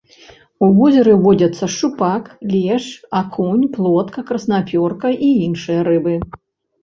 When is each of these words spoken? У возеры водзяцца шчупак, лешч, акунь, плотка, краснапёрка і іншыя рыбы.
У 0.67 0.67
возеры 0.77 1.11
водзяцца 1.25 1.65
шчупак, 1.73 2.23
лешч, 2.53 2.87
акунь, 3.19 3.65
плотка, 3.75 4.19
краснапёрка 4.29 5.07
і 5.27 5.31
іншыя 5.49 5.85
рыбы. 5.89 6.15